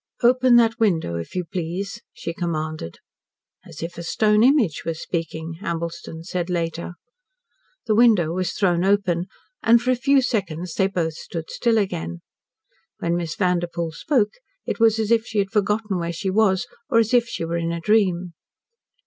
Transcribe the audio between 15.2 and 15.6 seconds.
she had